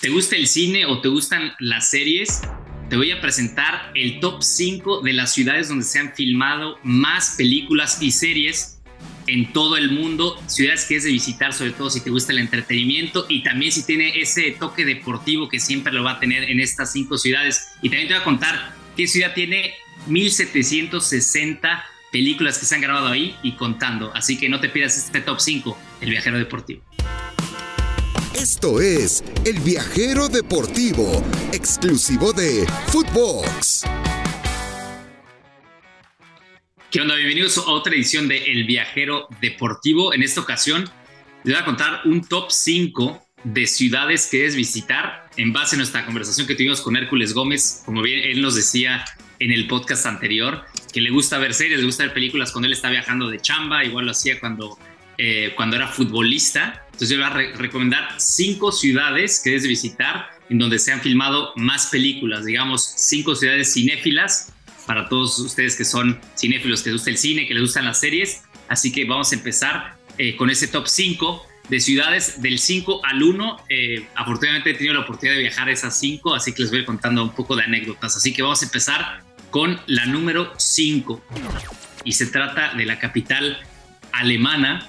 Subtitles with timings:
[0.00, 2.42] ¿Te gusta el cine o te gustan las series?
[2.88, 7.34] Te voy a presentar el top 5 de las ciudades donde se han filmado más
[7.36, 8.80] películas y series
[9.26, 12.38] en todo el mundo, ciudades que es de visitar, sobre todo si te gusta el
[12.38, 16.60] entretenimiento y también si tiene ese toque deportivo que siempre lo va a tener en
[16.60, 17.70] estas cinco ciudades.
[17.82, 19.74] Y también te voy a contar qué ciudad tiene
[20.06, 24.14] 1760 películas que se han grabado ahí y contando.
[24.14, 26.82] Así que no te pierdas este top 5, El Viajero Deportivo.
[28.34, 33.84] Esto es El Viajero Deportivo, exclusivo de Footbox.
[36.90, 37.14] ¿Qué onda?
[37.16, 40.14] Bienvenidos a otra edición de El Viajero Deportivo.
[40.14, 40.88] En esta ocasión
[41.44, 45.78] les voy a contar un top 5 de ciudades que debes visitar en base a
[45.78, 47.82] nuestra conversación que tuvimos con Hércules Gómez.
[47.84, 49.04] Como bien él nos decía
[49.40, 52.72] en el podcast anterior, que le gusta ver series, le gusta ver películas cuando él
[52.72, 54.78] está viajando de chamba, igual lo hacía cuando,
[55.18, 56.81] eh, cuando era futbolista.
[56.92, 61.52] Entonces yo voy a recomendar cinco ciudades que debes visitar en donde se han filmado
[61.56, 64.52] más películas, digamos cinco ciudades cinéfilas
[64.86, 68.00] para todos ustedes que son cinéfilos, que les gusta el cine, que les gustan las
[68.00, 68.42] series.
[68.68, 73.22] Así que vamos a empezar eh, con ese top 5 de ciudades del 5 al
[73.22, 73.56] 1.
[73.68, 76.84] Eh, afortunadamente he tenido la oportunidad de viajar a esas 5, así que les voy
[76.84, 78.16] contando un poco de anécdotas.
[78.16, 81.22] Así que vamos a empezar con la número 5.
[82.04, 83.58] Y se trata de la capital
[84.12, 84.88] alemana.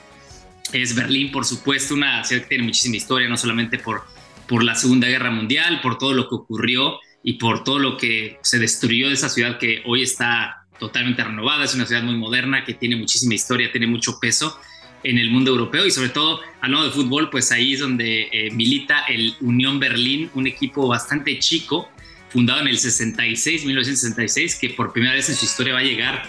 [0.72, 4.04] Es Berlín, por supuesto, una ciudad que tiene muchísima historia, no solamente por,
[4.48, 8.38] por la Segunda Guerra Mundial, por todo lo que ocurrió y por todo lo que
[8.42, 12.66] se destruyó de esa ciudad que hoy está totalmente renovada, es una ciudad muy moderna
[12.66, 14.60] que tiene muchísima historia, tiene mucho peso
[15.04, 18.52] en el mundo europeo y sobre todo hablando de fútbol, pues ahí es donde eh,
[18.52, 21.90] milita el Unión Berlín, un equipo bastante chico,
[22.30, 26.24] fundado en el 66, 1966, que por primera vez en su historia va a llegar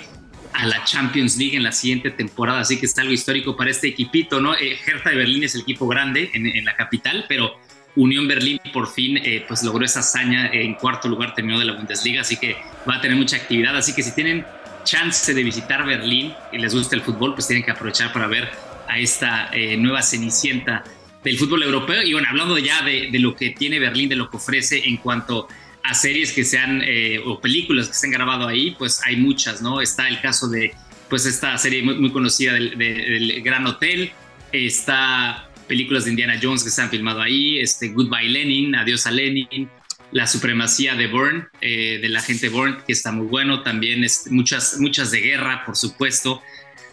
[0.55, 3.89] a la Champions League en la siguiente temporada, así que es algo histórico para este
[3.89, 4.55] equipito, ¿no?
[4.55, 7.59] Eh, Hertha de Berlín es el equipo grande en, en la capital, pero
[7.97, 11.75] Unión Berlín por fin eh, pues logró esa hazaña en cuarto lugar terminó de la
[11.75, 12.57] Bundesliga, así que
[12.89, 14.45] va a tener mucha actividad, así que si tienen
[14.85, 18.51] chance de visitar Berlín y les gusta el fútbol, pues tienen que aprovechar para ver
[18.89, 20.85] a esta eh, nueva cenicienta
[21.23, 22.03] del fútbol europeo.
[22.03, 25.49] Y bueno, hablando ya de, lo que tiene Berlín, de lo que ofrece en cuanto
[25.85, 29.17] a series que se han, eh, o películas que se han grabado ahí, pues hay
[29.17, 29.81] muchas, ¿no?
[29.81, 30.73] Está el caso de,
[31.11, 34.11] pues esta serie muy, conocida del, del Gran Hotel,
[34.51, 39.11] está películas de Indiana Jones que se han filmado ahí, este Goodbye Lenin, Adiós a
[39.11, 39.69] Lenin,
[40.11, 44.31] La Supremacía de Bourne, eh, de la gente Bourne, que está muy bueno, también es,
[44.31, 46.43] muchas, muchas de guerra, por supuesto,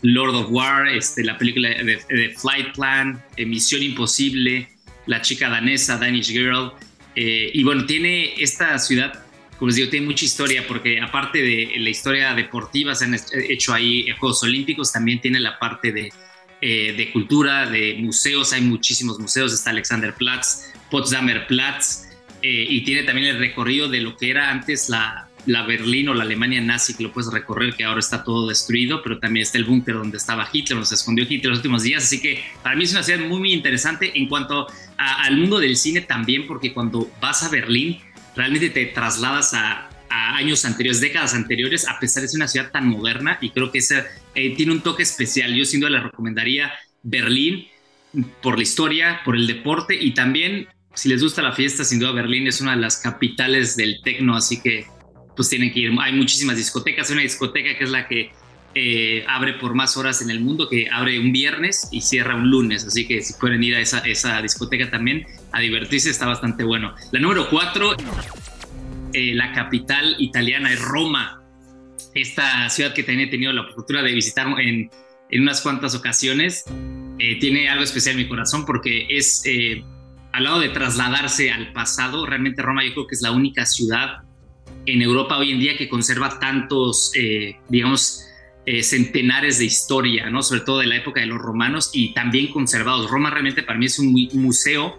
[0.02, 4.69] Lord of War, este, la película de, Flight Plan, eh, Misión Imposible,
[5.06, 6.73] La chica danesa, Danish Girl,
[7.16, 9.25] eh, y bueno, tiene esta ciudad
[9.57, 13.16] como les digo, tiene mucha historia porque aparte de la historia deportiva, se han
[13.47, 16.11] hecho ahí Juegos Olímpicos, también tiene la parte de
[16.63, 22.03] eh, de cultura, de museos, hay muchísimos museos, está Alexanderplatz, Potsdamer Platz,
[22.44, 26.13] eh, y tiene también el recorrido de lo que era antes la, la Berlín o
[26.13, 29.57] la Alemania nazi, que lo puedes recorrer, que ahora está todo destruido, pero también está
[29.57, 32.75] el búnker donde estaba Hitler, donde se escondió Hitler los últimos días, así que para
[32.75, 36.74] mí es una ciudad muy, muy interesante en cuanto al mundo del cine también, porque
[36.74, 38.00] cuando vas a Berlín,
[38.35, 42.69] realmente te trasladas a, a años anteriores, décadas anteriores, a pesar de ser una ciudad
[42.72, 45.56] tan moderna y creo que esa, eh, tiene un toque especial.
[45.56, 46.72] Yo sin duda le recomendaría
[47.02, 47.68] Berlín
[48.41, 52.12] por la historia, por el deporte y también si les gusta la fiesta, sin duda
[52.12, 54.85] Berlín es una de las capitales del tecno, así que
[55.41, 55.91] pues tienen que ir.
[56.00, 58.29] Hay muchísimas discotecas, hay una discoteca que es la que
[58.75, 62.52] eh, abre por más horas en el mundo, que abre un viernes y cierra un
[62.52, 66.63] lunes, así que si pueden ir a esa, esa discoteca también a divertirse está bastante
[66.63, 66.94] bueno.
[67.12, 67.96] La número cuatro
[69.13, 71.41] eh, la capital italiana es Roma,
[72.13, 74.91] esta ciudad que también he tenido la oportunidad de visitar en,
[75.31, 76.66] en unas cuantas ocasiones,
[77.18, 79.44] eh, tiene algo especial en mi corazón porque es,
[80.34, 84.22] al lado de trasladarse al pasado, realmente Roma yo creo que es la única ciudad
[84.86, 87.12] en Europa hoy en día que conserva tantos,
[87.69, 88.25] digamos,
[88.81, 90.42] centenares de historia, ¿no?
[90.42, 93.09] sobre todo de la época de los romanos y también conservados.
[93.09, 94.97] Roma realmente para mí es un museo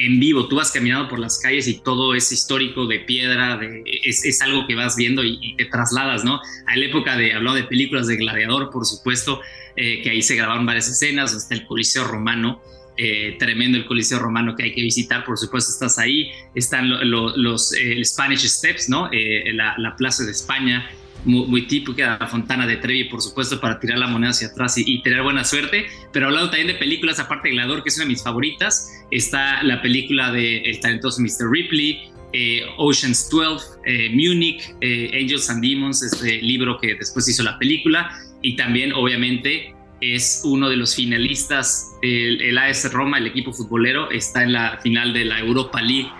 [0.00, 3.82] en vivo, tú vas caminando por las calles y todo es histórico de piedra, de,
[4.04, 6.40] es, algo que vas viendo y, te trasladas, ¿no?
[6.66, 9.40] A la época de, hablado de películas de Gladiador, por supuesto,
[9.76, 12.62] eh, que ahí se grabaron varias escenas, está el Coliseo Romano,
[13.02, 17.72] eh, tremendo el Coliseo Romano que hay que visitar, por supuesto estás ahí, están los
[17.72, 19.08] eh, Spanish Steps, ¿no?
[19.54, 20.86] La, la, Plaza de España,
[21.24, 25.02] muy, típica, la Fontana de Trevi, por supuesto, para tirar la moneda hacia atrás y,
[25.02, 25.86] tener buena suerte.
[26.12, 29.62] Pero hablando también de películas, aparte de Gladiador, que es una de mis favoritas, está
[29.62, 31.50] la película de El talentoso Mr.
[31.50, 37.42] Ripley, eh, Ocean's 12, eh, Munich, eh, Angels and Demons, este libro que después hizo
[37.42, 38.10] la película,
[38.42, 44.10] y también, obviamente, es uno de los finalistas, el, el AS Roma, el equipo futbolero,
[44.10, 46.10] está en la final de la Europa League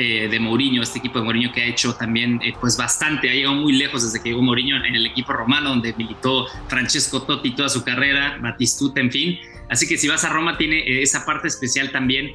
[0.00, 3.34] eh, de Mourinho, este equipo de Mourinho que ha hecho también eh, pues bastante, ha
[3.34, 7.50] llegado muy lejos desde que llegó Mourinho en el equipo romano donde militó Francesco Totti
[7.56, 9.38] toda su carrera, Batistuta, en fin.
[9.68, 12.32] Así que si vas a Roma tiene eh, esa parte especial también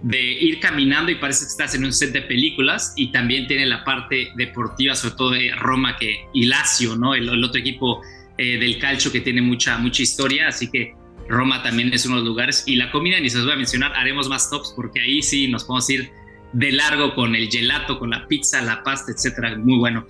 [0.00, 3.66] de ir caminando y parece que estás en un set de películas y también tiene
[3.66, 7.14] la parte deportiva, sobre todo de Roma que, y Lazio, ¿no?
[7.14, 8.00] El, otro equipo
[8.44, 10.94] del calcio que tiene mucha, mucha historia, así que
[11.28, 13.56] Roma también es uno de los lugares y la comida ni se os voy a
[13.56, 16.10] mencionar, haremos más tops porque ahí sí nos podemos ir
[16.52, 19.56] de largo con el gelato, con la pizza, la pasta, etcétera.
[19.56, 20.06] Muy bueno.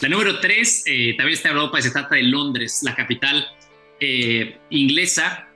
[0.00, 3.46] La número tres eh, también está en Europa y se trata de Londres, la capital
[3.98, 5.48] eh, inglesa.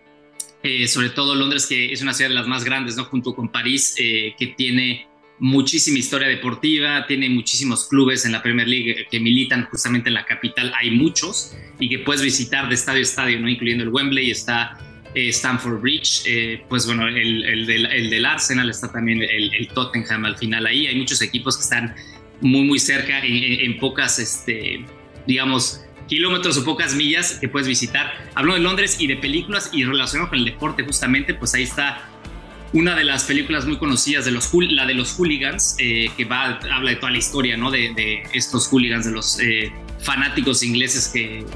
[0.62, 3.04] Eh, sobre todo Londres, que es una ciudad de las más grandes, ¿no?
[3.04, 5.06] Junto con París, que tiene
[5.38, 10.24] muchísima historia deportiva, tiene muchísimos clubes en la Premier League que militan justamente en la
[10.24, 13.48] capital, hay muchos, y que puedes visitar de estadio a estadio, ¿no?
[13.48, 14.78] Incluyendo el Wembley, está
[15.14, 20.24] eh, Stanford Bridge, eh, pues bueno, el, el, del, el, Arsenal está también el, Tottenham
[20.24, 20.86] al final ahí.
[20.86, 21.94] Hay muchos equipos que están
[22.40, 24.84] muy, muy cerca en, pocas, este,
[25.26, 28.12] digamos, kilómetros o pocas millas que puedes visitar.
[28.34, 32.08] Hablo de Londres y de películas y relacionado con el deporte justamente, pues ahí está
[32.74, 36.60] una de las películas muy conocidas de los la de los hooligans eh, que va
[36.70, 39.38] habla de toda la historia no de, de estos hooligans de los
[40.00, 41.46] fanáticos ingleses que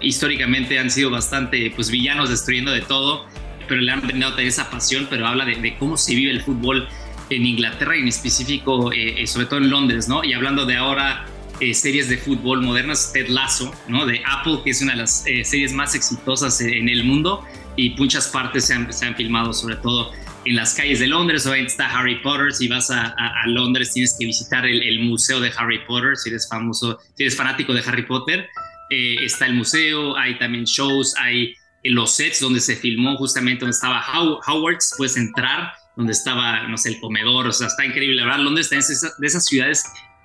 [0.00, 3.26] históricamente han sido bastante pues, villanos destruyendo de todo,
[3.68, 6.88] pero le han brindado esa pasión, pero habla de, cómo se vive el fútbol
[7.30, 10.22] en Inglaterra y en específico, eh, eh, sobre todo en Londres, ¿no?
[10.22, 11.26] Y hablando de ahora
[11.58, 14.06] eh, series de fútbol modernas, Ted Lasso, ¿no?
[14.06, 17.44] De Apple, que es una de las series más exitosas en el mundo
[17.76, 20.12] y muchas partes se han, se han, filmado, sobre todo
[20.46, 21.46] en las calles de Londres.
[21.46, 22.52] Obviamente está Harry Potter.
[22.52, 26.16] Si vas a, a, Londres, tienes que visitar el, el, museo de Harry Potter.
[26.16, 28.48] Si eres famoso, si eres fanático de Harry Potter,
[28.90, 33.74] eh, está el museo, hay también shows, hay los sets donde se filmó justamente donde
[33.74, 34.04] estaba
[34.46, 38.16] Howard's, puedes entrar, donde estaba, no sé, el comedor, o sea, está increíble.
[38.16, 39.84] La verdad, Londres está de esas ciudades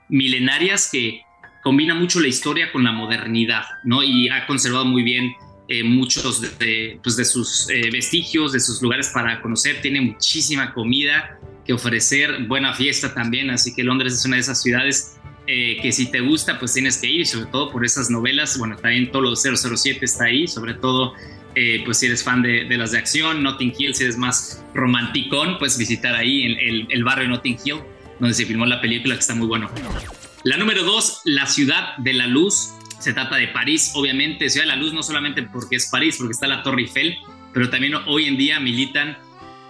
[0.10, 1.22] milenarias que
[1.64, 4.04] combina mucho la historia con la modernidad, ¿no?
[4.04, 5.34] Y ha conservado muy bien
[5.74, 10.74] eh, muchos de, pues de sus eh, vestigios, de sus lugares para conocer, tiene muchísima
[10.74, 15.16] comida que ofrecer, buena fiesta también, así que Londres es una de esas ciudades
[15.48, 18.58] eh, que si te gusta, pues tienes que ir, sobre todo por esas novelas.
[18.58, 21.14] Bueno, también todo lo 007 está ahí, sobre todo,
[21.86, 25.78] pues si eres fan de, las de acción, Notting Hill, si eres más romanticón, pues
[25.78, 27.78] visitar ahí el, el, barrio Notting Hill,
[28.20, 29.72] donde se filmó la película, que está muy bueno.
[30.44, 32.74] La número dos, La Ciudad de la Luz.
[33.02, 34.50] Se trata de París, obviamente.
[34.50, 37.18] Ciudad de la Luz no solamente porque es París, porque está la Torre Eiffel,
[37.52, 39.18] pero también hoy en día militan,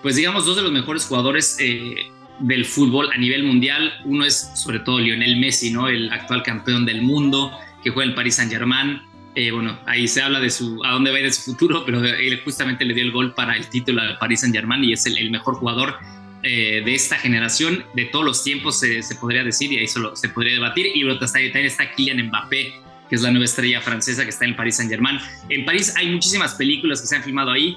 [0.01, 1.95] pues digamos, dos de los mejores jugadores eh,
[2.39, 3.93] del fútbol a nivel mundial.
[4.03, 5.87] Uno es sobre todo Lionel Messi, ¿no?
[5.87, 9.01] El actual campeón del mundo que juega en Paris Saint Germain.
[9.33, 12.03] Eh, bueno, ahí se habla de su a dónde va a ir su futuro, pero
[12.03, 15.05] él justamente le dio el gol para el título al Paris Saint Germain y es
[15.05, 15.95] el, mejor jugador
[16.43, 20.27] eh, de esta generación, de todos los tiempos se, podría decir y ahí solo se
[20.27, 20.87] podría debatir.
[20.93, 22.73] Y bueno, también está Kylian Mbappé,
[23.11, 25.19] que es la nueva estrella francesa que está en el Paris Saint Germain.
[25.49, 27.75] En París hay muchísimas películas que se han filmado ahí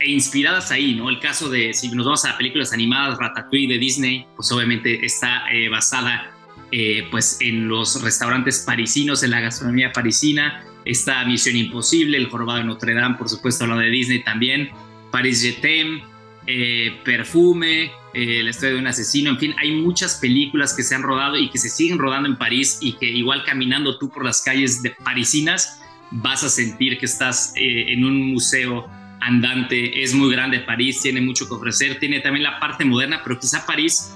[0.00, 1.08] e inspiradas ahí, ¿no?
[1.08, 5.44] El caso de, si nos vamos a películas animadas, Ratatouille de Disney, pues obviamente está
[5.52, 6.32] eh, basada
[6.72, 12.58] eh, pues en los restaurantes parisinos, en la gastronomía parisina, está Misión Imposible, El Jorobado
[12.58, 14.70] de Notre Dame, por supuesto, lo de Disney también,
[15.12, 16.00] Paris Jetem,
[16.48, 21.02] eh, Perfume, La historia de un asesino, en fin, hay muchas películas que se han
[21.02, 24.42] rodado y que se siguen rodando en París y que igual caminando tú por las
[24.42, 28.86] calles de parisinas vas a sentir que estás en un museo
[29.22, 33.38] andante, es muy grande París, tiene mucho que ofrecer, tiene también la parte moderna, pero
[33.38, 34.14] quizá París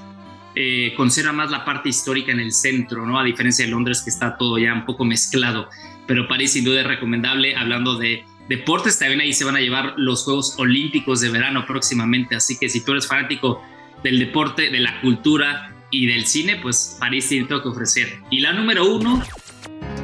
[0.55, 3.19] eh, conserva más la parte histórica en el centro, ¿no?
[3.19, 5.69] A diferencia de Londres que está todo ya un poco mezclado,
[6.07, 9.95] pero París sin duda es recomendable, hablando de deportes, también ahí se van a llevar
[9.97, 13.63] los Juegos Olímpicos de verano próximamente, así que si tú eres fanático
[14.07, 18.09] del deporte, de la cultura y del cine, pues París tiene todo que ofrecer.
[18.31, 19.21] Y la número uno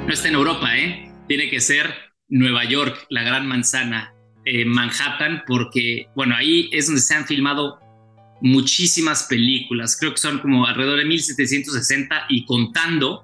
[0.07, 1.09] no está en Europa, ¿eh?
[1.29, 1.95] Tiene que ser
[2.29, 4.13] Nueva York, la gran manzana.
[4.45, 7.79] Eh, Manhattan porque, bueno, ahí es donde se han filmado
[8.41, 13.23] muchísimas películas, creo que son como alrededor de 1760 y contando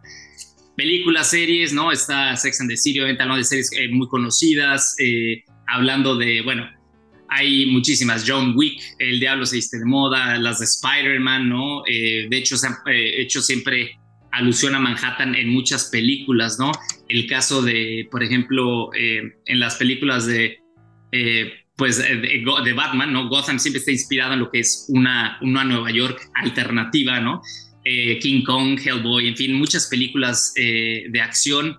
[0.77, 1.91] películas, series, ¿no?
[1.91, 6.71] Está Sex and the City, obviamente de series eh, muy conocidas, eh, hablando de, bueno,
[7.29, 11.83] hay muchísimas, John Wick, El Diablo se viste de moda, las de Spider-Man, ¿no?
[11.87, 13.99] de hecho, se han hecho siempre
[14.31, 16.71] alusión a Manhattan en muchas películas, ¿no?
[17.09, 20.59] El caso de, por ejemplo, en las películas de
[21.13, 23.29] eh, pues eh, de, Batman, ¿no?
[23.29, 27.41] Gotham siempre está inspirado en lo que es una, una Nueva York alternativa, ¿no?
[27.85, 31.79] Eh, King Kong, Hellboy, en fin, muchas películas de acción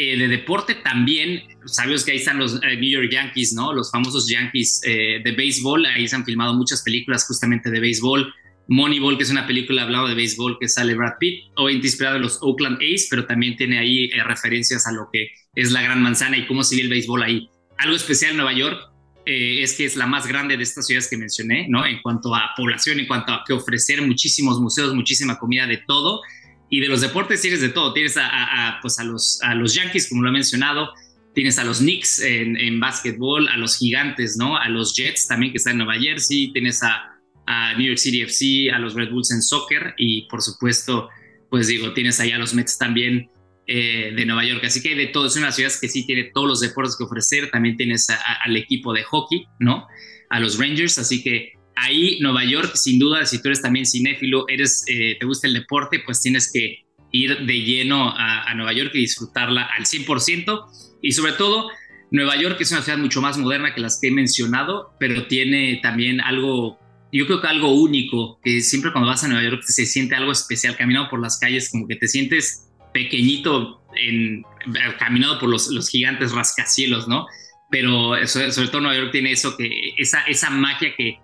[0.00, 3.72] eh, de deporte también, sabes que ahí están los eh, New York Yankees, ¿no?
[3.72, 8.32] Los famosos Yankees eh, de béisbol, ahí se han filmado muchas películas justamente de béisbol.
[8.68, 12.22] Moneyball, que es una película hablando de béisbol que sale Brad Pitt, obviamente inspirado en
[12.22, 16.36] los Oakland A's, pero también tiene ahí referencias a lo que es la Gran Manzana
[16.36, 17.50] y cómo sigue el béisbol ahí.
[17.78, 18.78] Algo especial en Nueva York
[19.26, 21.84] es que es la más grande de estas ciudades que mencioné, ¿no?
[21.84, 26.20] En cuanto a población, en cuanto a que ofrecer muchísimos museos, muchísima comida de todo
[26.70, 27.92] y de los deportes tienes de todo.
[27.92, 30.90] Tienes a, pues a, los, a los Yankees, como lo he mencionado.
[31.34, 34.56] Tienes a los Knicks en, en básquetbol, a los Gigantes, ¿no?
[34.56, 36.52] A los Jets también, que están en Nueva Jersey.
[36.52, 39.94] Tienes a, a New York City FC, a los Red Bulls en soccer.
[39.96, 41.08] Y por supuesto,
[41.48, 43.28] pues digo, tienes ahí a los Mets también
[43.66, 44.62] eh, de Nueva York.
[44.64, 45.26] Así que hay de todo.
[45.26, 47.50] Es una ciudad que sí tiene todos los deportes que ofrecer.
[47.50, 49.86] También tienes al equipo de hockey, ¿no?
[50.28, 50.98] A los Rangers.
[50.98, 55.26] Así que ahí Nueva York, sin duda, si tú eres también cinéfilo, eres, eh, te
[55.26, 59.86] gusta el deporte, pues tienes que ir de lleno a, Nueva York y disfrutarla al
[59.86, 60.66] 100%.
[61.02, 61.70] Y sobre todo,
[62.10, 65.80] Nueva York es una ciudad mucho más moderna que las que he mencionado, pero tiene
[65.82, 66.78] también algo,
[67.12, 70.32] yo creo que algo único, que siempre cuando vas a Nueva York se siente algo
[70.32, 74.42] especial, caminando por las calles, como que te sientes pequeñito en,
[74.98, 77.26] caminado por los, los gigantes rascacielos, ¿no?
[77.70, 81.18] Pero sobre, sobre todo Nueva York tiene eso, que esa, esa magia que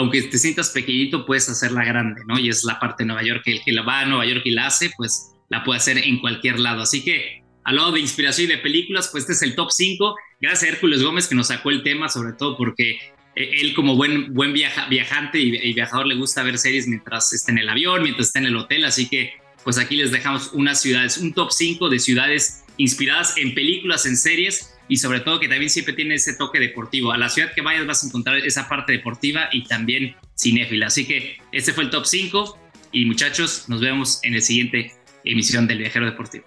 [0.00, 2.38] aunque te sientas pequeñito, puedes hacerla grande, ¿no?
[2.38, 4.50] Y es la parte de Nueva York, el que la va a Nueva York y
[4.52, 6.80] la hace, pues la puede hacer en cualquier lado.
[6.80, 10.16] Así que, al lado de inspiración y de películas, pues este es el top 5.
[10.40, 12.92] Gracias a Hércules Gómez que nos sacó el tema, sobre todo porque
[13.36, 17.58] eh, él como buen, buen viajante y, viajador le gusta ver series mientras está en
[17.58, 18.86] el avión, mientras está en el hotel.
[18.86, 23.52] Así que, pues aquí les dejamos unas ciudades, un top 5 de ciudades inspiradas en
[23.52, 27.12] películas, en series y sobre todo que también siempre tiene ese toque deportivo.
[27.12, 30.88] A la ciudad que vayas vas a encontrar esa parte deportiva y también cinéfila.
[30.88, 32.58] Así que este fue el top 5
[32.92, 34.92] y muchachos, nos vemos en la siguiente
[35.24, 36.44] emisión del Viajero Deportivo.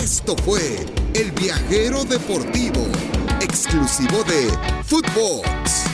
[0.00, 0.60] Esto fue
[1.14, 2.86] El Viajero Deportivo,
[3.40, 4.48] exclusivo de
[4.84, 5.85] Footbox.